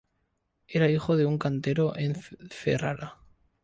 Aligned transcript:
Era 0.67 0.89
hijo 0.89 1.15
de 1.15 1.27
un 1.27 1.37
cantero 1.37 1.95
en 1.95 2.15
Ferrara. 2.15 3.19